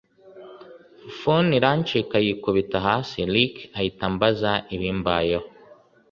[1.17, 5.45] phone irancika yikubita hasi Ricky ahita ambaza ibimbayeho